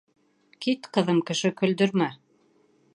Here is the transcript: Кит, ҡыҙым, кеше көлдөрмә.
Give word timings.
Кит, 0.65 0.89
ҡыҙым, 0.97 1.21
кеше 1.29 1.53
көлдөрмә. 1.61 2.13